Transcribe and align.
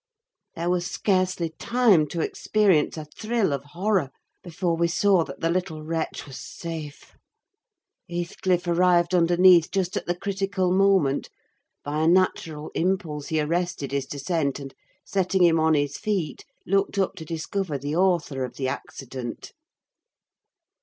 There 0.55 0.67
was 0.71 0.87
scarcely 0.89 1.49
time 1.59 2.07
to 2.07 2.21
experience 2.21 2.97
a 2.97 3.05
thrill 3.05 3.53
of 3.53 3.63
horror 3.65 4.09
before 4.41 4.75
we 4.75 4.87
saw 4.87 5.23
that 5.25 5.41
the 5.41 5.49
little 5.51 5.83
wretch 5.83 6.25
was 6.25 6.39
safe. 6.39 7.15
Heathcliff 8.09 8.65
arrived 8.65 9.13
underneath 9.13 9.69
just 9.69 9.95
at 9.95 10.07
the 10.07 10.15
critical 10.15 10.71
moment; 10.71 11.29
by 11.83 11.99
a 11.99 12.07
natural 12.07 12.71
impulse 12.73 13.27
he 13.27 13.39
arrested 13.39 13.91
his 13.91 14.07
descent, 14.07 14.57
and 14.59 14.73
setting 15.05 15.43
him 15.43 15.59
on 15.59 15.75
his 15.75 15.99
feet, 15.99 16.45
looked 16.65 16.97
up 16.97 17.13
to 17.17 17.23
discover 17.23 17.77
the 17.77 17.95
author 17.95 18.43
of 18.43 18.55
the 18.55 18.67
accident. 18.67 19.53